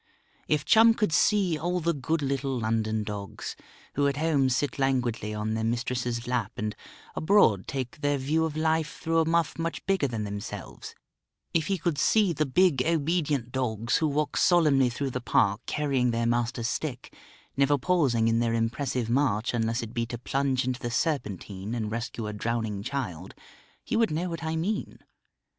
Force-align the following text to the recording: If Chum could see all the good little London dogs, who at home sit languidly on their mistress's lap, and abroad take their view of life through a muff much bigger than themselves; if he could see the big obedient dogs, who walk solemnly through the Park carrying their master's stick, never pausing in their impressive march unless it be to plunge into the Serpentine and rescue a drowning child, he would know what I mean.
If 0.47 0.65
Chum 0.65 0.95
could 0.95 1.13
see 1.13 1.59
all 1.59 1.79
the 1.79 1.93
good 1.93 2.23
little 2.23 2.59
London 2.59 3.03
dogs, 3.03 3.55
who 3.93 4.07
at 4.07 4.17
home 4.17 4.49
sit 4.49 4.79
languidly 4.79 5.31
on 5.31 5.53
their 5.53 5.63
mistress's 5.63 6.25
lap, 6.27 6.53
and 6.57 6.75
abroad 7.15 7.67
take 7.67 8.01
their 8.01 8.17
view 8.17 8.43
of 8.43 8.57
life 8.57 8.97
through 8.99 9.19
a 9.19 9.27
muff 9.29 9.59
much 9.59 9.85
bigger 9.85 10.07
than 10.07 10.23
themselves; 10.23 10.95
if 11.53 11.67
he 11.67 11.77
could 11.77 11.99
see 11.99 12.33
the 12.33 12.47
big 12.47 12.81
obedient 12.81 13.51
dogs, 13.51 13.97
who 13.97 14.07
walk 14.07 14.37
solemnly 14.37 14.89
through 14.89 15.11
the 15.11 15.21
Park 15.21 15.61
carrying 15.67 16.09
their 16.09 16.25
master's 16.25 16.67
stick, 16.67 17.13
never 17.55 17.77
pausing 17.77 18.27
in 18.27 18.39
their 18.39 18.55
impressive 18.55 19.07
march 19.07 19.53
unless 19.53 19.83
it 19.83 19.93
be 19.93 20.07
to 20.07 20.17
plunge 20.17 20.65
into 20.65 20.79
the 20.79 20.89
Serpentine 20.89 21.75
and 21.75 21.91
rescue 21.91 22.25
a 22.25 22.33
drowning 22.33 22.81
child, 22.81 23.35
he 23.83 23.95
would 23.95 24.09
know 24.09 24.29
what 24.31 24.43
I 24.43 24.55
mean. 24.55 24.97